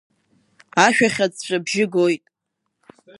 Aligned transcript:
Ашә 0.85 1.01
ахь 1.05 1.19
аҵәҵәабжьы 1.25 1.85
гоит. 1.93 2.23